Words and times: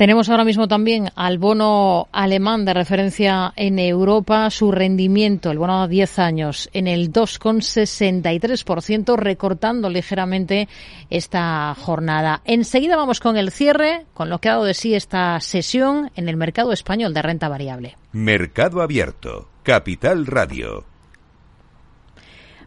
Tenemos 0.00 0.30
ahora 0.30 0.44
mismo 0.44 0.66
también 0.66 1.10
al 1.14 1.36
bono 1.36 2.08
alemán 2.10 2.64
de 2.64 2.72
referencia 2.72 3.52
en 3.54 3.78
Europa, 3.78 4.48
su 4.48 4.72
rendimiento, 4.72 5.50
el 5.50 5.58
bono 5.58 5.82
a 5.82 5.88
10 5.88 6.18
años, 6.20 6.70
en 6.72 6.86
el 6.86 7.12
2,63%, 7.12 9.16
recortando 9.16 9.90
ligeramente 9.90 10.68
esta 11.10 11.74
jornada. 11.74 12.40
Enseguida 12.46 12.96
vamos 12.96 13.20
con 13.20 13.36
el 13.36 13.50
cierre, 13.50 14.06
con 14.14 14.30
lo 14.30 14.38
que 14.38 14.48
ha 14.48 14.52
dado 14.52 14.64
de 14.64 14.72
sí 14.72 14.94
esta 14.94 15.38
sesión 15.40 16.10
en 16.16 16.30
el 16.30 16.38
mercado 16.38 16.72
español 16.72 17.12
de 17.12 17.20
renta 17.20 17.50
variable. 17.50 17.98
Mercado 18.12 18.80
Abierto, 18.80 19.50
Capital 19.62 20.24
Radio. 20.24 20.86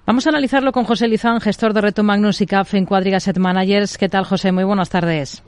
Vamos 0.06 0.28
a 0.28 0.30
analizarlo 0.30 0.72
con 0.72 0.84
José 0.84 1.08
Lizán, 1.08 1.42
gestor 1.42 1.74
de 1.74 1.82
Reto 1.82 2.04
Magnus 2.04 2.42
y 2.42 2.46
CAF 2.46 2.76
en 2.76 2.86
Quadriga 2.86 3.18
Asset 3.18 3.40
Managers. 3.40 3.98
¿Qué 3.98 4.08
tal, 4.08 4.24
José? 4.24 4.52
Muy 4.52 4.66
buenas 4.66 4.92
tardes. 4.92 5.42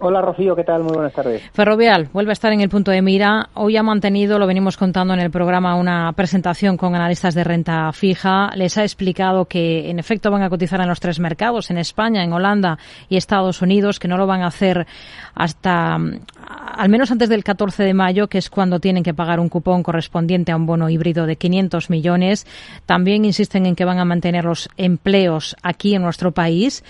Hola 0.00 0.22
Rocío, 0.22 0.54
¿qué 0.54 0.62
tal? 0.62 0.84
Muy 0.84 0.94
buenas 0.94 1.12
tardes. 1.12 1.42
Ferrovial 1.52 2.08
vuelve 2.12 2.30
a 2.30 2.32
estar 2.32 2.52
en 2.52 2.60
el 2.60 2.68
punto 2.68 2.92
de 2.92 3.02
mira. 3.02 3.48
Hoy 3.54 3.76
ha 3.76 3.82
mantenido, 3.82 4.38
lo 4.38 4.46
venimos 4.46 4.76
contando 4.76 5.12
en 5.12 5.18
el 5.18 5.30
programa, 5.32 5.74
una 5.74 6.12
presentación 6.12 6.76
con 6.76 6.94
analistas 6.94 7.34
de 7.34 7.42
renta 7.42 7.90
fija. 7.92 8.50
Les 8.54 8.78
ha 8.78 8.82
explicado 8.82 9.46
que 9.46 9.90
en 9.90 9.98
efecto 9.98 10.30
van 10.30 10.42
a 10.42 10.50
cotizar 10.50 10.80
en 10.80 10.88
los 10.88 11.00
tres 11.00 11.18
mercados, 11.18 11.70
en 11.70 11.78
España, 11.78 12.22
en 12.22 12.32
Holanda 12.32 12.78
y 13.08 13.16
Estados 13.16 13.60
Unidos, 13.60 13.98
que 13.98 14.06
no 14.06 14.16
lo 14.16 14.28
van 14.28 14.42
a 14.42 14.46
hacer 14.46 14.86
hasta 15.34 15.96
al 15.96 16.88
menos 16.88 17.10
antes 17.10 17.28
del 17.28 17.42
14 17.42 17.82
de 17.82 17.94
mayo, 17.94 18.28
que 18.28 18.38
es 18.38 18.50
cuando 18.50 18.78
tienen 18.78 19.02
que 19.02 19.14
pagar 19.14 19.40
un 19.40 19.48
cupón 19.48 19.82
correspondiente 19.82 20.52
a 20.52 20.56
un 20.56 20.66
bono 20.66 20.88
híbrido 20.88 21.26
de 21.26 21.34
500 21.34 21.90
millones. 21.90 22.46
También 22.86 23.24
insisten 23.24 23.66
en 23.66 23.74
que 23.74 23.84
van 23.84 23.98
a 23.98 24.04
mantener 24.04 24.44
los 24.44 24.68
empleos 24.76 25.56
aquí 25.62 25.96
en 25.96 26.02
nuestro 26.02 26.30
país. 26.30 26.84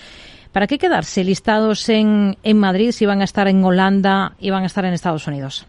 ¿Para 0.51 0.65
qué 0.65 0.79
quedarse 0.79 1.23
listados 1.23 1.87
en, 1.89 2.37
en 2.41 2.59
Madrid 2.59 2.91
si 2.91 3.05
van 3.05 3.21
a 3.21 3.23
estar 3.23 3.47
en 3.47 3.63
Holanda 3.63 4.33
y 4.39 4.49
van 4.49 4.63
a 4.63 4.65
estar 4.65 4.83
en 4.83 4.93
Estados 4.93 5.27
Unidos? 5.27 5.67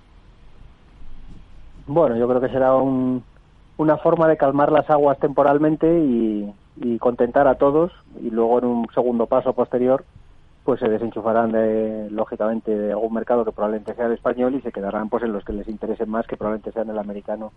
Bueno, 1.93 2.17
yo 2.17 2.29
creo 2.29 2.41
que 2.41 2.49
será 2.49 2.73
una 2.75 3.97
forma 3.97 4.29
de 4.29 4.37
calmar 4.37 4.71
las 4.71 4.89
aguas 4.89 5.19
temporalmente 5.19 5.87
y, 5.99 6.55
contentar 6.99 7.47
a 7.47 7.57
todos 7.57 7.93
y 8.23 8.31
luego 8.31 8.59
en 8.59 8.65
un 8.65 8.87
segundo 8.95 9.27
paso 9.27 9.53
posterior 9.53 10.05
pues 10.65 10.81
se 10.81 10.89
desenchufarán 10.89 11.53
de, 11.53 12.09
lógicamente 12.11 12.71
de 12.71 12.93
algún 12.93 13.13
mercado 13.13 13.45
que 13.45 13.53
probablemente 13.53 13.95
sea 13.95 14.07
el 14.07 14.13
español 14.13 14.55
y 14.55 14.63
se 14.63 14.73
quedarán 14.73 15.09
pues 15.09 15.25
en 15.25 15.33
los 15.33 15.45
que 15.45 15.53
les 15.53 15.69
interesen 15.69 16.09
más 16.09 16.27
que 16.27 16.37
probablemente 16.37 16.73
sean 16.73 16.89
el 16.89 16.99
americano 16.99 17.53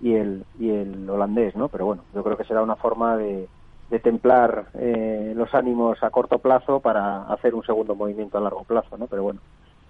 y 0.00 0.14
el 0.14 0.44
y 0.58 0.70
el 0.70 1.08
holandés 1.08 1.56
no 1.56 1.68
pero 1.68 1.86
bueno 1.86 2.02
yo 2.14 2.22
creo 2.22 2.36
que 2.36 2.44
será 2.44 2.62
una 2.62 2.76
forma 2.76 3.16
de, 3.16 3.48
de 3.90 3.98
templar 3.98 4.66
eh, 4.74 5.32
los 5.34 5.54
ánimos 5.54 6.02
a 6.02 6.10
corto 6.10 6.38
plazo 6.38 6.80
para 6.80 7.22
hacer 7.24 7.54
un 7.54 7.64
segundo 7.64 7.94
movimiento 7.94 8.38
a 8.38 8.40
largo 8.40 8.64
plazo, 8.64 8.98
¿no? 8.98 9.06
Pero 9.06 9.22
bueno, 9.22 9.40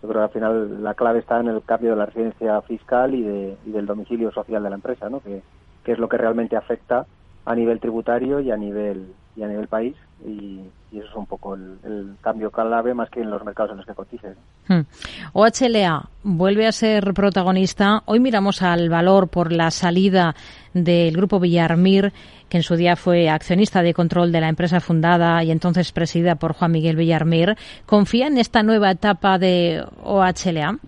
yo 0.03 0.09
creo 0.09 0.21
que 0.21 0.25
al 0.25 0.31
final 0.31 0.85
la 0.85 0.95
clave 0.95 1.19
está 1.19 1.41
en 1.41 1.49
el 1.49 1.63
cambio 1.63 1.91
de 1.91 1.97
la 1.97 2.07
residencia 2.07 2.61
fiscal 2.63 3.15
y, 3.15 3.23
de, 3.23 3.57
y 3.67 3.71
del 3.73 3.87
domicilio 3.87 4.31
social 4.31 4.63
de 4.63 4.71
la 4.71 4.77
empresa, 4.77 5.09
¿no? 5.11 5.21
Que, 5.21 5.43
que 5.85 5.93
es 5.93 5.99
lo 5.99 6.09
que 6.09 6.19
realmente 6.19 6.57
afecta 6.57 7.07
a 7.45 7.55
nivel 7.55 7.81
tributario 7.81 8.41
y 8.41 8.51
a 8.51 8.57
nivel 8.57 9.15
y 9.37 9.43
a 9.43 9.49
nivel 9.49 9.69
país 9.69 9.97
y, 10.25 10.61
eso 10.93 11.07
es 11.09 11.15
un 11.15 11.27
poco 11.27 11.55
el, 11.55 12.17
cambio 12.23 12.51
clave 12.51 12.95
más 12.95 13.11
que 13.11 13.21
en 13.21 13.31
los 13.31 13.45
mercados 13.45 13.73
en 13.73 13.77
los 13.79 13.87
que 13.87 13.95
cotices. 13.95 14.37
Hmm. 14.69 14.81
OHLA 15.35 16.09
vuelve 16.23 16.67
a 16.67 16.73
ser 16.73 17.13
protagonista. 17.13 18.03
Hoy 18.07 18.21
miramos 18.21 18.63
al 18.63 18.89
valor 18.89 19.29
por 19.29 19.53
la 19.53 19.71
salida 19.71 20.35
del 20.73 21.17
grupo 21.17 21.41
Villarmir, 21.41 22.13
que 22.49 22.57
en 22.57 22.63
su 22.63 22.77
día 22.77 22.97
fue 22.97 23.29
accionista 23.29 23.83
de 23.83 23.93
control 23.93 24.33
de 24.33 24.41
la 24.41 24.49
empresa 24.49 24.81
fundada 24.81 25.43
y 25.45 25.51
entonces 25.51 25.93
presidida 25.93 26.37
por 26.37 26.55
Juan 26.55 26.73
Miguel 26.73 26.97
Villarmir. 26.97 27.57
¿Confía 27.85 28.27
en 28.27 28.39
esta 28.39 28.63
nueva 28.63 28.91
etapa 28.91 29.39
de 29.39 29.85
OHLA? 30.03 30.79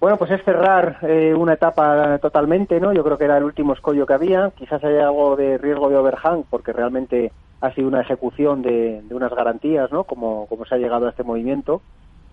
Bueno, 0.00 0.16
pues 0.16 0.30
es 0.30 0.44
cerrar 0.44 0.98
eh, 1.02 1.34
una 1.34 1.54
etapa 1.54 2.18
totalmente, 2.18 2.78
¿no? 2.78 2.92
Yo 2.92 3.02
creo 3.02 3.18
que 3.18 3.24
era 3.24 3.36
el 3.36 3.42
último 3.42 3.72
escollo 3.72 4.06
que 4.06 4.14
había. 4.14 4.52
Quizás 4.56 4.82
haya 4.84 5.06
algo 5.06 5.34
de 5.34 5.58
riesgo 5.58 5.88
de 5.88 5.96
overhang, 5.96 6.44
porque 6.48 6.72
realmente 6.72 7.32
ha 7.60 7.72
sido 7.74 7.88
una 7.88 8.00
ejecución 8.00 8.62
de, 8.62 9.02
unas 9.10 9.32
garantías, 9.32 9.90
¿no? 9.90 10.04
Como, 10.04 10.48
se 10.68 10.74
ha 10.74 10.78
llegado 10.78 11.06
a 11.06 11.10
este 11.10 11.24
movimiento. 11.24 11.82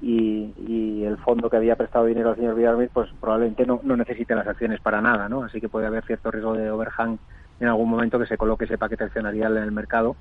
Y, 0.02 1.03
el 1.06 1.18
fondo 1.18 1.50
que 1.50 1.58
había 1.58 1.75
prestado 1.75 2.06
dinero 2.06 2.31
al 2.31 2.36
señor 2.36 2.56
Villarmir, 2.56 2.90
pues 2.91 3.09
probablemente 3.22 3.66
no, 3.66 3.80
no 3.84 3.96
necesite 3.96 4.34
las 4.34 4.47
acciones 4.47 4.81
para 4.81 5.02
nada, 5.02 5.30
¿no? 5.30 5.44
Así 5.44 5.62
que 5.62 5.69
puede 5.69 5.86
haber 5.86 6.03
cierto 6.03 6.31
riesgo 6.31 6.53
de 6.53 6.72
overhang 6.72 7.19
en 7.59 7.68
algún 7.68 7.90
momento 7.90 8.18
que 8.18 8.25
se 8.25 8.38
coloque 8.38 8.66
ese 8.66 8.78
paquete 8.78 9.03
accionarial 9.03 9.56
en 9.58 9.63
el 9.63 9.72
mercado. 9.72 10.16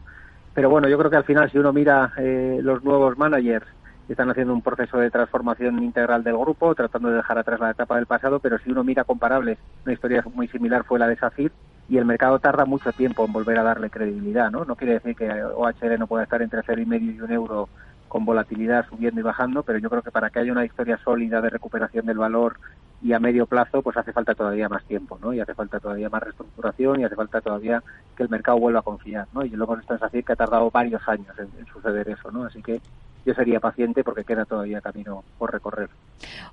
Pero 0.52 0.68
bueno, 0.68 0.88
yo 0.88 0.98
creo 0.98 1.10
que 1.10 1.16
al 1.16 1.24
final, 1.24 1.50
si 1.50 1.58
uno 1.58 1.72
mira 1.72 2.12
eh, 2.18 2.60
los 2.62 2.84
nuevos 2.84 3.16
managers 3.18 3.66
están 4.08 4.30
haciendo 4.30 4.52
un 4.52 4.62
proceso 4.62 4.98
de 4.98 5.10
transformación 5.10 5.82
integral 5.82 6.22
del 6.22 6.36
grupo, 6.36 6.74
tratando 6.74 7.08
de 7.08 7.16
dejar 7.16 7.38
atrás 7.38 7.58
la 7.58 7.70
etapa 7.70 7.96
del 7.96 8.06
pasado, 8.06 8.38
pero 8.38 8.58
si 8.58 8.70
uno 8.70 8.84
mira 8.84 9.04
comparables, 9.04 9.58
una 9.84 9.94
historia 9.94 10.22
muy 10.34 10.46
similar 10.48 10.84
fue 10.84 10.98
la 10.98 11.08
de 11.08 11.16
SACIR 11.16 11.50
y 11.88 11.98
el 11.98 12.04
mercado 12.04 12.38
tarda 12.38 12.64
mucho 12.64 12.92
tiempo 12.92 13.24
en 13.24 13.32
volver 13.32 13.58
a 13.58 13.62
darle 13.62 13.90
credibilidad, 13.90 14.50
¿no? 14.50 14.64
No 14.64 14.76
quiere 14.76 14.94
decir 14.94 15.14
que 15.14 15.30
OHL 15.30 15.98
no 15.98 16.06
pueda 16.06 16.24
estar 16.24 16.40
entre 16.42 16.62
cero 16.64 16.80
y 16.80 16.86
medio 16.86 17.12
y 17.12 17.20
un 17.20 17.32
euro 17.32 17.68
con 18.08 18.24
volatilidad 18.24 18.86
subiendo 18.88 19.20
y 19.20 19.24
bajando, 19.24 19.64
pero 19.64 19.78
yo 19.78 19.90
creo 19.90 20.02
que 20.02 20.12
para 20.12 20.30
que 20.30 20.38
haya 20.38 20.52
una 20.52 20.64
historia 20.64 20.98
sólida 20.98 21.40
de 21.40 21.50
recuperación 21.50 22.06
del 22.06 22.18
valor 22.18 22.58
y 23.02 23.12
a 23.12 23.18
medio 23.18 23.44
plazo, 23.46 23.82
pues 23.82 23.96
hace 23.96 24.12
falta 24.12 24.34
todavía 24.34 24.68
más 24.68 24.84
tiempo, 24.84 25.18
¿no? 25.20 25.34
Y 25.34 25.40
hace 25.40 25.54
falta 25.54 25.80
todavía 25.80 26.08
más 26.08 26.22
reestructuración 26.22 27.00
y 27.00 27.04
hace 27.04 27.16
falta 27.16 27.40
todavía 27.40 27.82
que 28.16 28.22
el 28.22 28.28
mercado 28.28 28.58
vuelva 28.58 28.80
a 28.80 28.82
confiar, 28.82 29.26
¿no? 29.34 29.44
Y 29.44 29.50
luego 29.50 29.76
está 29.76 29.94
en 29.94 30.00
SACIR 30.00 30.24
que 30.24 30.32
ha 30.32 30.36
tardado 30.36 30.70
varios 30.70 31.06
años 31.08 31.36
en 31.38 31.66
suceder 31.66 32.08
eso, 32.08 32.30
¿no? 32.30 32.44
Así 32.44 32.62
que 32.62 32.80
yo 33.24 33.34
sería 33.34 33.60
paciente 33.60 34.04
porque 34.04 34.24
queda 34.24 34.44
todavía 34.44 34.80
camino 34.80 35.24
por 35.38 35.52
recorrer. 35.52 35.88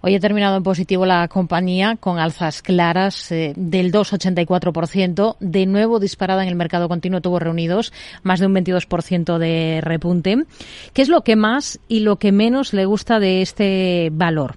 Hoy 0.01 0.15
ha 0.15 0.19
terminado 0.19 0.57
en 0.57 0.63
positivo 0.63 1.05
la 1.05 1.27
compañía 1.27 1.97
con 1.99 2.19
alzas 2.19 2.61
claras 2.61 3.31
eh, 3.31 3.53
del 3.55 3.91
2,84%, 3.91 5.35
de 5.39 5.65
nuevo 5.65 5.99
disparada 5.99 6.43
en 6.43 6.49
el 6.49 6.55
mercado 6.55 6.87
continuo, 6.87 7.21
tuvo 7.21 7.39
reunidos 7.39 7.93
más 8.23 8.39
de 8.39 8.47
un 8.47 8.55
22% 8.55 9.37
de 9.37 9.79
repunte. 9.81 10.45
¿Qué 10.93 11.01
es 11.01 11.09
lo 11.09 11.21
que 11.21 11.35
más 11.35 11.79
y 11.87 12.01
lo 12.01 12.17
que 12.17 12.31
menos 12.31 12.73
le 12.73 12.85
gusta 12.85 13.19
de 13.19 13.41
este 13.41 14.09
valor? 14.11 14.55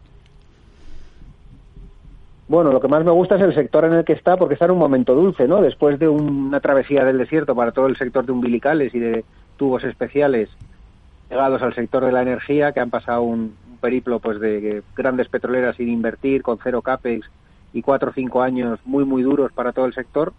Bueno, 2.47 2.73
lo 2.73 2.81
que 2.81 2.89
más 2.89 3.05
me 3.05 3.11
gusta 3.11 3.37
es 3.37 3.43
el 3.43 3.55
sector 3.55 3.87
en 3.87 3.95
el 3.95 4.05
que 4.05 4.13
está, 4.13 4.37
porque 4.37 4.55
está 4.55 4.67
en 4.67 4.73
un 4.73 4.79
momento 4.79 5.15
dulce, 5.15 5.49
¿no? 5.49 5.63
Después 5.63 5.99
de 5.99 6.09
una 6.09 6.61
travesía 6.61 7.03
del 7.05 7.17
desierto 7.17 7.55
para 7.55 7.73
todo 7.73 7.87
el 7.87 7.97
sector 7.97 8.27
de 8.27 8.33
umbilicales 8.33 8.95
y 8.95 8.99
de 8.99 9.25
tubos 9.57 9.83
especiales, 9.85 10.51
llegados 11.35 11.63
al 11.63 11.75
sector 11.75 12.05
de 12.05 12.13
la 12.13 12.23
energía, 12.23 12.71
que 12.73 12.81
han 12.81 12.91
pasado 12.91 13.23
un, 13.23 13.57
periplo 13.81 14.19
pues 14.19 14.41
de 14.41 14.83
grandes 14.97 15.29
petroleras 15.29 15.77
sin 15.77 15.91
invertir, 15.91 16.43
con 16.43 16.59
cero 16.63 16.81
capex 16.81 17.29
y 17.75 17.83
cuatro 17.83 18.11
o 18.11 18.15
cinco 18.15 18.41
años 18.41 18.79
muy 18.87 19.05
muy 19.05 19.23
duros 19.23 19.53
para 19.53 19.73
todo 19.73 19.85
el 19.85 19.93
sector, 19.93 20.33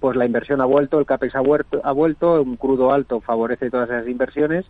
pues 0.00 0.16
la 0.16 0.26
inversión 0.26 0.60
ha 0.60 0.66
vuelto, 0.66 0.98
el 0.98 1.06
capex 1.06 1.34
ha 1.34 1.40
vuelto, 1.40 1.80
ha 1.82 1.92
vuelto 1.92 2.42
un 2.42 2.56
crudo 2.56 2.92
alto 2.92 3.20
favorece 3.20 3.70
todas 3.70 3.88
esas 3.88 4.06
inversiones 4.06 4.66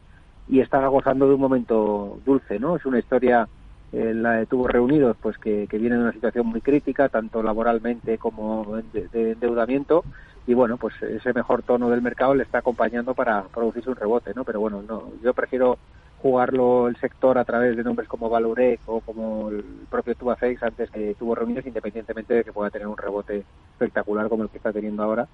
y 0.49 0.61
están 0.61 0.89
gozando 0.91 1.27
de 1.27 1.35
un 1.35 1.41
momento 1.41 2.21
dulce, 2.25 2.61
¿no? 2.61 2.77
Es 2.77 2.87
una 2.87 3.01
historia 3.01 3.49
eh, 3.93 4.13
la 4.15 4.35
de 4.35 4.47
tubos 4.47 4.71
reunidos, 4.71 5.17
pues 5.21 5.37
que, 5.39 5.67
que 5.69 5.79
viene 5.79 5.97
de 5.97 6.03
una 6.03 6.13
situación 6.13 6.47
muy 6.47 6.61
crítica, 6.61 7.09
tanto 7.09 7.43
laboralmente 7.43 8.17
como 8.19 8.77
de 8.93 9.33
endeudamiento, 9.33 10.05
y 10.47 10.55
bueno, 10.55 10.77
pues 10.77 10.95
ese 11.03 11.33
mejor 11.33 11.63
tono 11.63 11.91
del 11.91 12.03
mercado 12.03 12.35
le 12.35 12.43
está 12.43 12.59
acompañando 12.59 13.15
para 13.15 13.43
producirse 13.45 13.91
un 13.91 13.97
rebote, 13.97 14.33
¿no? 14.35 14.45
Pero 14.45 14.61
bueno, 14.61 14.83
no, 14.83 15.11
yo 15.23 15.35
prefiero 15.35 15.79
jugarlo 16.23 16.89
el 16.89 16.97
sector 16.97 17.39
a 17.39 17.45
través 17.45 17.77
de 17.77 17.85
nombres 17.85 18.09
como 18.09 18.29
Valurec 18.29 18.81
o 18.87 19.01
como 19.01 19.49
el 19.49 19.65
propio 19.89 20.15
Tubacex 20.15 20.63
antes 20.63 20.91
que 20.91 21.15
tuvo 21.15 21.35
reuniones 21.35 21.67
independientemente 21.67 22.35
de 22.35 22.45
que 22.45 22.53
pueda 22.53 22.71
tener 22.71 22.87
un 22.87 22.97
rebote 22.97 23.45
espectacular 23.73 24.29
como 24.29 24.43
el 24.43 24.51
que 24.51 24.59
está 24.59 24.73
teniendo 24.73 25.03
ahora 25.03 25.27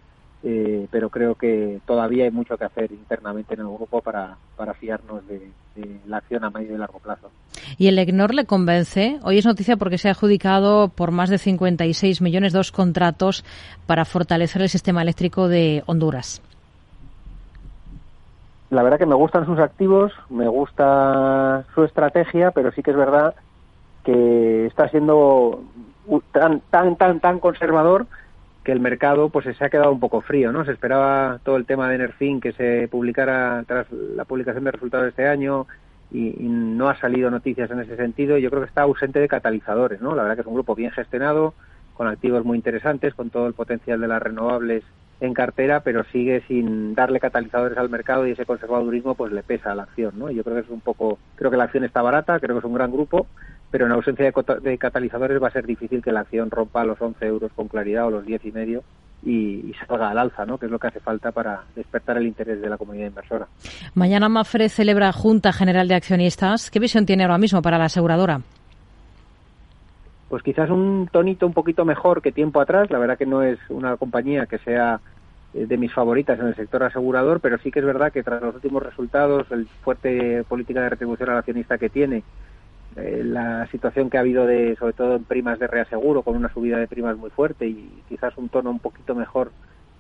eh, 0.49 0.87
pero 0.93 1.11
creo 1.11 1.35
que 1.35 1.81
todavía 1.87 2.23
hay 2.23 2.31
mucho 2.31 2.57
que 2.57 2.65
hacer 2.65 2.93
internamente 2.93 3.55
en 3.55 3.61
el 3.61 3.67
grupo 3.67 4.01
para, 4.01 4.37
para 4.57 4.75
fiarnos 4.75 5.27
de, 5.27 5.51
la 6.07 6.19
acción 6.19 6.45
a 6.45 6.51
medio 6.51 6.77
y 6.77 6.79
largo 6.79 7.01
plazo. 7.01 7.33
¿Y 7.79 7.89
el 7.89 7.99
EGNOR 7.99 8.33
le 8.33 8.45
convence? 8.45 9.19
Hoy 9.25 9.39
es 9.39 9.45
noticia 9.45 9.77
porque 9.77 9.99
se 9.99 10.07
ha 10.07 10.13
adjudicado 10.13 10.87
por 10.89 11.11
más 11.11 11.31
de 11.31 11.39
56 11.39 12.23
millones 12.23 12.53
dos 12.53 12.71
contratos 12.71 13.45
para 13.89 14.05
fortalecer 14.05 14.63
el 14.63 14.69
sistema 14.69 15.03
eléctrico 15.03 15.49
de 15.49 15.83
Honduras. 15.87 16.41
La 18.71 18.85
verdad 18.85 18.99
que 18.99 19.07
me 19.07 19.17
gustan 19.17 19.47
sus 19.47 19.59
activos, 19.59 20.13
me 20.31 20.47
gusta 20.47 21.65
su 21.75 21.83
estrategia, 21.83 22.53
pero 22.53 22.71
sí 22.71 22.85
que 22.85 22.93
es 22.93 22.97
verdad 22.97 23.35
que 24.05 24.67
está 24.67 24.89
siendo 24.91 25.65
tan 26.31 26.61
tan 26.71 26.95
tan 26.95 27.19
tan 27.19 27.41
conservador 27.41 28.07
que 28.67 28.73
el 28.73 28.81
mercado 28.81 29.29
pues 29.29 29.47
se 29.57 29.65
ha 29.65 29.71
quedado 29.71 29.93
un 29.93 30.01
poco 30.01 30.23
frío, 30.23 30.51
¿no? 30.51 30.65
Se 30.65 30.73
esperaba 30.73 31.39
todo 31.45 31.55
el 31.55 31.67
tema 31.67 31.89
de 31.89 31.95
Enerfin 31.95 32.41
que 32.41 32.51
se 32.51 32.89
publicara 32.89 33.63
tras 33.65 33.87
la 33.93 34.25
publicación 34.25 34.65
de 34.65 34.73
resultados 34.73 35.05
de 35.05 35.11
este 35.11 35.29
año 35.29 35.69
y, 36.11 36.35
no 36.41 36.89
ha 36.89 36.99
salido 36.99 37.31
noticias 37.31 37.71
en 37.71 37.79
ese 37.79 37.95
sentido. 37.95 38.39
Yo 38.39 38.51
creo 38.51 38.63
que 38.63 38.69
está 38.69 38.83
ausente 38.83 39.21
de 39.21 39.29
catalizadores, 39.29 40.01
¿no? 40.01 40.17
La 40.17 40.23
verdad 40.23 40.35
que 40.35 40.41
es 40.41 40.49
un 40.49 40.55
grupo 40.55 40.75
bien 40.75 40.91
gestionado, 40.91 41.55
con 41.95 42.09
activos 42.09 42.45
muy 42.45 42.57
interesantes, 42.57 43.15
con 43.15 43.31
todo 43.31 43.47
el 43.47 43.55
potencial 43.55 44.01
de 44.01 44.09
las 44.09 44.21
renovables 44.21 44.83
en 45.21 45.33
cartera, 45.33 45.85
pero 45.85 46.03
sigue 46.11 46.43
sin 46.49 46.97
darle 46.97 47.21
catalizadores 47.21 47.79
al 47.79 47.89
mercado 47.89 48.27
y 48.27 48.33
ese 48.33 48.47
conservadurismo 48.47 49.15
pues 49.15 49.31
le 49.31 49.45
pesa 49.45 49.71
a 49.71 49.75
la 49.77 49.85
acción, 49.85 50.19
¿no? 50.19 50.29
Yo 50.29 50.43
creo 50.43 50.57
que 50.57 50.63
es 50.63 50.71
un 50.71 50.81
poco, 50.81 51.21
creo 51.37 51.53
que 51.53 51.57
la 51.57 51.65
acción 51.65 51.85
está 51.85 52.03
barata, 52.03 52.41
creo 52.41 52.57
que 52.57 52.59
es 52.59 52.65
un 52.65 52.75
gran 52.75 52.91
grupo, 52.91 53.29
pero 53.71 53.87
en 53.87 53.93
ausencia 53.93 54.25
de, 54.25 54.79
catalizadores 54.79 55.43
va 55.43 55.49
a 55.49 55.53
ser 55.53 55.67
difícil 55.67 56.03
que 56.03 56.13
la 56.13 56.21
acción 56.21 56.51
rompa 56.51 56.85
los 56.85 57.01
11 57.01 57.27
euros 57.27 57.53
con 57.55 57.69
claridad 57.69 58.07
o 58.07 58.11
los 58.11 58.25
10 58.25 58.45
y 58.45 58.53
medio 58.53 58.85
y, 59.25 59.75
salga 59.87 60.11
al 60.11 60.19
alza, 60.19 60.47
¿no? 60.47 60.59
que 60.59 60.67
es 60.67 60.73
lo 60.73 60.79
que 60.79 60.87
hace 60.87 61.01
falta 61.01 61.33
para 61.33 61.65
despertar 61.75 62.17
el 62.17 62.27
interés 62.27 62.61
de 62.61 62.69
la 62.69 62.79
comunidad 62.79 63.09
inversora. 63.09 63.49
Mañana 63.95 64.29
Mafre 64.29 64.69
celebra 64.69 65.13
Junta 65.13 65.53
General 65.53 65.89
de 65.89 65.95
Accionistas. 65.95 66.71
¿Qué 66.71 66.79
visión 66.79 67.07
tiene 67.07 67.25
ahora 67.25 67.39
mismo 67.39 67.61
para 67.61 67.79
la 67.79 67.87
aseguradora? 67.87 68.41
Pues 70.29 70.43
quizás 70.43 70.71
un 70.71 71.09
tonito 71.11 71.47
un 71.47 71.53
poquito 71.53 71.85
mejor 71.85 72.21
que 72.21 72.33
tiempo 72.33 72.61
atrás. 72.61 72.91
La 72.91 72.99
verdad 72.99 73.19
que 73.19 73.27
no 73.27 73.43
es 73.43 73.59
una 73.69 73.97
compañía 73.97 74.47
que 74.47 74.59
sea 74.59 75.01
eh, 75.55 75.67
de 75.67 75.77
mis 75.77 75.93
favoritas 75.93 76.39
en 76.39 76.49
el 76.49 76.57
sector 76.57 76.83
asegurador, 76.83 77.41
pero 77.41 77.59
sí 77.59 77.71
que 77.71 77.79
es 77.79 77.85
verdad 77.85 78.13
que 78.13 78.23
tras 78.23 78.43
los 78.43 78.55
últimos 78.55 78.83
resultados, 78.83 79.47
el 79.51 79.67
fuerte 79.67 80.45
política 80.45 80.83
de 80.83 80.91
retribución 80.91 81.31
al 81.31 81.39
accionista 81.39 81.79
que 81.79 81.89
tiene, 81.89 82.23
eh, 82.97 83.23
la 83.25 83.67
situación 83.67 84.09
que 84.09 84.17
ha 84.17 84.21
habido 84.21 84.47
de 84.47 84.75
sobre 84.77 84.95
todo 84.95 85.17
en 85.17 85.25
primas 85.25 85.59
de 85.59 85.67
reaseguro 85.67 86.23
con 86.23 86.35
una 86.35 86.53
subida 86.53 86.79
de 86.79 86.89
primas 86.89 87.17
muy 87.17 87.29
fuerte 87.29 87.67
y 87.67 88.03
quizás 88.09 88.37
un 88.39 88.49
tono 88.49 88.71
un 88.71 88.79
poquito 88.79 89.15
mejor 89.15 89.53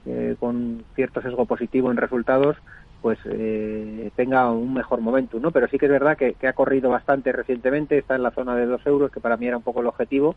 eh, 0.06 0.34
con 0.40 0.82
cierto 0.94 1.20
sesgo 1.20 1.44
positivo 1.44 1.90
en 1.90 1.98
resultados 1.98 2.56
pues 3.02 3.18
eh, 3.26 4.10
tenga 4.16 4.50
un 4.50 4.72
mejor 4.72 5.02
momento 5.02 5.38
no 5.38 5.50
pero 5.50 5.68
sí 5.68 5.76
que 5.76 5.86
es 5.86 5.92
verdad 5.92 6.16
que, 6.16 6.34
que, 6.34 6.48
ha 6.48 6.54
corrido 6.54 6.88
bastante 6.88 7.32
recientemente 7.32 7.98
está 7.98 8.16
en 8.16 8.22
la 8.22 8.30
zona 8.30 8.56
de 8.56 8.64
dos 8.64 8.86
euros 8.86 9.10
que 9.10 9.20
para 9.20 9.36
mí 9.36 9.46
era 9.46 9.58
un 9.58 9.62
poco 9.62 9.80
el 9.80 9.88
objetivo 9.88 10.34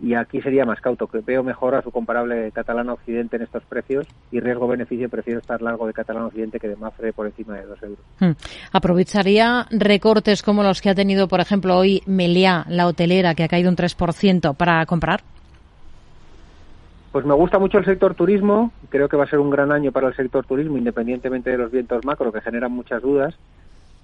y 0.00 0.14
aquí 0.14 0.40
sería 0.42 0.64
más 0.64 0.80
cauto, 0.80 1.06
que 1.06 1.20
veo 1.20 1.42
mejor 1.42 1.74
a 1.74 1.82
su 1.82 1.90
comparable 1.90 2.50
catalán 2.52 2.88
occidente 2.88 3.36
en 3.36 3.42
estos 3.42 3.62
precios 3.64 4.06
y 4.30 4.40
riesgo-beneficio 4.40 5.08
prefiero 5.08 5.40
estar 5.40 5.62
largo 5.62 5.86
de 5.86 5.92
catalán 5.92 6.24
occidente 6.24 6.58
que 6.58 6.68
de 6.68 6.76
Mafre 6.76 7.12
por 7.12 7.26
encima 7.26 7.54
de 7.54 7.66
dos 7.66 7.82
euros. 7.82 8.04
Hmm. 8.18 8.32
¿Aprovecharía 8.72 9.66
recortes 9.70 10.42
como 10.42 10.62
los 10.62 10.82
que 10.82 10.90
ha 10.90 10.94
tenido, 10.94 11.28
por 11.28 11.40
ejemplo, 11.40 11.76
hoy 11.76 12.02
Meliá, 12.06 12.64
la 12.68 12.86
hotelera, 12.86 13.34
que 13.34 13.44
ha 13.44 13.48
caído 13.48 13.70
un 13.70 13.76
3% 13.76 14.56
para 14.56 14.84
comprar? 14.86 15.22
Pues 17.12 17.24
me 17.24 17.34
gusta 17.34 17.60
mucho 17.60 17.78
el 17.78 17.84
sector 17.84 18.14
turismo, 18.14 18.72
creo 18.88 19.08
que 19.08 19.16
va 19.16 19.22
a 19.22 19.28
ser 19.28 19.38
un 19.38 19.48
gran 19.48 19.70
año 19.70 19.92
para 19.92 20.08
el 20.08 20.16
sector 20.16 20.44
turismo, 20.44 20.76
independientemente 20.76 21.50
de 21.50 21.58
los 21.58 21.70
vientos 21.70 22.04
macro 22.04 22.32
que 22.32 22.40
generan 22.40 22.72
muchas 22.72 23.00
dudas 23.00 23.36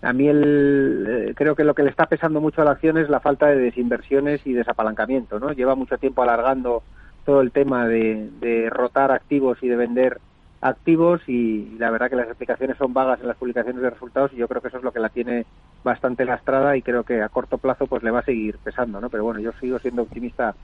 a 0.02 0.12
mí 0.12 0.28
el, 0.28 1.06
eh, 1.08 1.34
creo 1.36 1.54
que 1.54 1.64
lo 1.64 1.74
que 1.74 1.82
le 1.82 1.90
está 1.90 2.06
pesando 2.06 2.40
mucho 2.40 2.62
a 2.62 2.64
la 2.64 2.72
acción 2.72 2.98
es 2.98 3.08
la 3.08 3.20
falta 3.20 3.46
de 3.46 3.58
desinversiones 3.58 4.46
y 4.46 4.52
desapalancamiento, 4.52 5.38
¿no? 5.38 5.52
Lleva 5.52 5.74
mucho 5.74 5.98
tiempo 5.98 6.22
alargando 6.22 6.82
todo 7.24 7.42
el 7.42 7.52
tema 7.52 7.86
de, 7.86 8.30
de 8.40 8.70
rotar 8.70 9.12
activos 9.12 9.58
y 9.62 9.68
de 9.68 9.76
vender 9.76 10.18
activos 10.62 11.22
y 11.26 11.76
la 11.78 11.90
verdad 11.90 12.10
que 12.10 12.16
las 12.16 12.28
explicaciones 12.28 12.76
son 12.76 12.92
vagas 12.92 13.20
en 13.20 13.28
las 13.28 13.36
publicaciones 13.36 13.80
de 13.80 13.90
resultados 13.90 14.32
y 14.32 14.36
yo 14.36 14.48
creo 14.48 14.60
que 14.60 14.68
eso 14.68 14.78
es 14.78 14.82
lo 14.82 14.92
que 14.92 15.00
la 15.00 15.08
tiene 15.08 15.46
bastante 15.82 16.24
lastrada 16.24 16.76
y 16.76 16.82
creo 16.82 17.04
que 17.04 17.22
a 17.22 17.28
corto 17.28 17.58
plazo 17.58 17.86
pues 17.86 18.02
le 18.02 18.10
va 18.10 18.20
a 18.20 18.24
seguir 18.24 18.58
pesando, 18.58 19.00
¿no? 19.00 19.08
Pero 19.08 19.24
bueno, 19.24 19.40
yo 19.40 19.52
sigo 19.60 19.78
siendo 19.78 20.02
optimista 20.02 20.54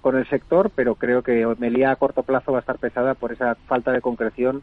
con 0.00 0.16
el 0.16 0.26
sector, 0.28 0.70
pero 0.74 0.94
creo 0.94 1.22
que 1.22 1.46
Melía 1.58 1.90
a 1.90 1.96
corto 1.96 2.22
plazo 2.22 2.52
va 2.52 2.58
a 2.58 2.60
estar 2.60 2.78
pesada 2.78 3.14
por 3.14 3.32
esa 3.32 3.54
falta 3.54 3.92
de 3.92 4.00
concreción 4.00 4.62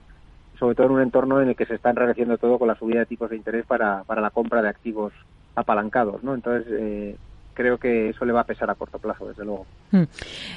sobre 0.60 0.76
todo 0.76 0.88
en 0.88 0.94
un 0.94 1.02
entorno 1.02 1.42
en 1.42 1.50
el 1.50 1.56
que 1.56 1.66
se 1.66 1.76
está 1.76 1.90
enrareciendo 1.90 2.38
todo 2.38 2.60
con 2.60 2.68
la 2.68 2.76
subida 2.76 3.00
de 3.00 3.06
tipos 3.06 3.30
de 3.30 3.38
interés 3.38 3.66
para, 3.66 4.04
para 4.04 4.22
la 4.22 4.30
compra 4.30 4.62
de 4.62 4.70
activos 4.70 5.14
apalancados, 5.56 6.24
¿no? 6.24 6.36
Entonces, 6.36 6.66
eh, 6.70 7.16
creo 7.56 7.80
que 7.80 8.10
eso 8.10 8.24
le 8.26 8.34
va 8.34 8.42
a 8.42 8.44
pesar 8.44 8.70
a 8.70 8.76
corto 8.76 9.00
plazo, 9.00 9.28
desde 9.28 9.44
luego. 9.44 9.66
Hmm. 9.92 10.04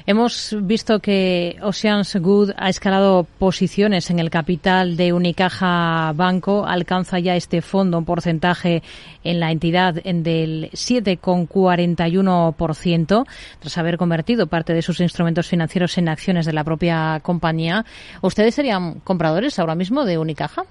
Hemos 0.05 0.55
visto 0.61 1.01
que 1.01 1.57
Oceans 1.63 2.17
Good 2.17 2.51
ha 2.57 2.69
escalado 2.69 3.27
posiciones 3.39 4.11
en 4.11 4.19
el 4.19 4.29
capital 4.29 4.95
de 4.97 5.15
Unicaja 5.15 6.13
Banco, 6.15 6.67
alcanza 6.67 7.19
ya 7.21 7.37
este 7.37 7.63
fondo 7.63 7.97
un 7.97 8.05
porcentaje 8.05 8.83
en 9.25 9.41
la 9.41 9.51
entidad 9.51 9.95
del 9.95 10.71
7,41%, 10.73 13.27
tras 13.61 13.79
haber 13.79 13.97
convertido 13.97 14.47
parte 14.49 14.75
de 14.75 14.83
sus 14.83 15.01
instrumentos 15.01 15.49
financieros 15.49 15.97
en 15.97 16.11
acciones 16.11 16.45
de 16.45 16.53
la 16.53 16.65
propia 16.65 17.21
compañía. 17.23 17.87
¿Ustedes 18.21 18.57
serían 18.57 19.01
compradores 19.01 19.59
ahora 19.59 19.77
mismo 19.77 20.05
de 20.05 20.19
Unicaja? 20.19 20.65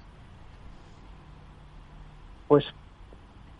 Pues 2.46 2.64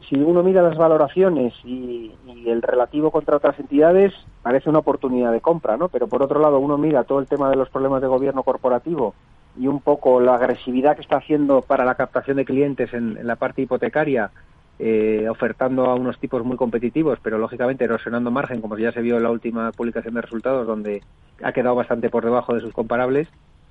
si 0.09 0.17
uno 0.17 0.43
mira 0.43 0.63
las 0.63 0.77
valoraciones 0.77 1.55
y, 1.65 2.13
el 2.47 2.63
relativo 2.63 3.11
contra 3.11 3.37
otras 3.37 3.59
entidades, 3.59 4.15
parece 4.43 4.71
una 4.71 4.79
oportunidad 4.79 5.33
de 5.33 5.43
compra, 5.43 5.77
¿no? 5.77 5.89
Pero 5.89 6.09
por 6.09 6.23
otro 6.23 6.41
lado, 6.41 6.59
uno 6.59 6.79
mira 6.79 7.05
todo 7.05 7.19
el 7.19 7.27
tema 7.27 7.51
de 7.51 7.57
los 7.57 7.69
problemas 7.69 8.01
de 8.01 8.07
gobierno 8.09 8.43
corporativo 8.43 9.15
y 9.59 9.67
un 9.67 9.81
poco 9.81 10.21
la 10.21 10.37
agresividad 10.37 10.95
que 10.95 11.03
está 11.03 11.17
haciendo 11.17 11.61
para 11.61 11.85
la 11.85 11.97
captación 11.97 12.39
de 12.39 12.47
clientes 12.47 12.95
en, 12.95 13.27
la 13.27 13.37
parte 13.37 13.63
hipotecaria, 13.63 14.31
eh, 14.79 15.27
ofertando 15.29 15.87
a 15.87 15.95
unos 15.95 16.19
tipos 16.19 16.43
muy 16.43 16.57
competitivos, 16.57 17.19
pero 17.23 17.37
lógicamente 17.37 17.85
erosionando 17.85 18.31
margen, 18.31 18.63
como 18.63 18.79
ya 18.79 18.93
se 18.93 19.03
vio 19.03 19.19
en 19.19 19.25
la 19.25 19.31
última 19.31 19.73
publicación 19.73 20.15
de 20.15 20.23
resultados, 20.23 20.67
donde 20.67 21.03
ha 21.43 21.53
quedado 21.53 21.75
bastante 21.75 22.09
por 22.09 22.25
debajo 22.25 22.55
de 22.55 22.61
sus 22.61 22.73
comparables 22.73 23.29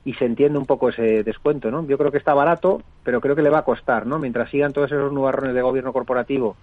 y 0.08 0.14
se 0.14 0.24
entiende 0.24 0.58
un 0.58 0.66
poco 0.66 0.88
ese 0.88 1.22
descuento, 1.22 1.70
¿no? 1.70 1.86
Yo 1.86 1.98
creo 1.98 2.14
que 2.14 2.18
está 2.18 2.34
barato, 2.34 2.82
pero 3.04 3.20
creo 3.20 3.36
que 3.36 3.42
le 3.42 3.50
va 3.50 3.60
a 3.60 3.66
costar, 3.66 4.08
¿no? 4.08 4.20
Mientras 4.20 4.50
sigan 4.50 4.72
todos 4.72 4.90
esos 4.90 5.12
nubarrones 5.12 5.54
de 5.54 5.62
gobierno 5.62 5.92
corporativo 5.92 6.56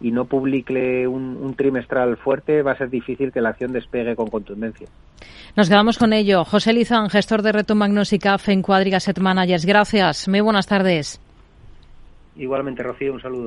y 0.00 0.10
no 0.10 0.24
publique 0.24 1.06
un, 1.06 1.54
trimestral 1.56 2.16
fuerte, 2.16 2.60
va 2.62 2.72
a 2.72 2.76
ser 2.76 2.90
difícil 2.90 3.30
que 3.30 3.40
la 3.40 3.50
acción 3.50 3.70
despegue 3.70 4.16
con 4.16 4.26
contundencia. 4.26 4.88
Nos 5.54 5.68
quedamos 5.68 5.96
con 5.96 6.12
ello. 6.12 6.44
José 6.44 6.72
Lizán, 6.72 7.08
gestor 7.08 7.42
de 7.42 7.52
Reto 7.52 7.76
Magnus 7.76 8.12
y 8.12 8.18
CAF 8.18 8.48
en 8.48 8.62
Cuadriga 8.62 8.98
Set 8.98 9.20
Managers. 9.20 9.64
Gracias. 9.64 10.26
Muy 10.26 10.40
buenas 10.40 10.66
tardes. 10.66 11.20
Igualmente, 12.34 12.82
Rocío, 12.82 13.12
un 13.12 13.22
saludo. 13.22 13.46